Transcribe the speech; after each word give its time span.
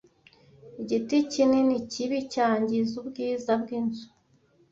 Igiti 0.81 1.15
kinini 1.31 1.75
kibi 1.91 2.19
cyangiza 2.33 2.93
ubwiza 3.01 3.51
bwinzu. 3.61 4.05